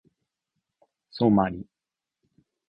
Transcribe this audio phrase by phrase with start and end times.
[1.11, 1.63] ソマリ